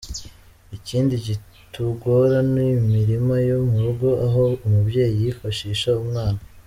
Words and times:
Ikindi 0.77 1.13
kitugora 1.25 2.37
ni 2.53 2.65
imirima 2.79 3.35
yo 3.49 3.57
mu 3.69 3.77
rugo 3.85 4.07
aho 4.25 4.43
umubyeyi 4.65 5.15
yifashisha 5.23 5.89
umwana. 6.03 6.39